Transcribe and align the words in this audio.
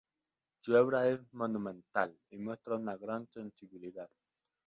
Su 0.61 0.73
obra 0.73 1.07
es 1.09 1.21
monumental 1.33 2.17
y 2.31 2.37
muestra 2.39 2.75
una 2.75 2.97
gran 2.97 3.27
sensibilidad. 3.27 4.09